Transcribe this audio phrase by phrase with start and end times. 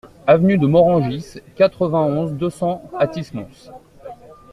[0.25, 3.69] Avenue de Morangis, quatre-vingt-onze, deux cents Athis-Mons